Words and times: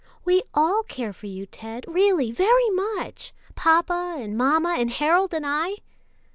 "We 0.25 0.41
all 0.55 0.81
care 0.81 1.13
for 1.13 1.27
you, 1.27 1.45
Ted, 1.45 1.85
really, 1.87 2.31
very 2.31 2.71
much 2.71 3.33
papa 3.53 4.15
and 4.17 4.35
mamma 4.35 4.77
and 4.79 4.89
Harold 4.89 5.31
and 5.31 5.45
I." 5.45 5.75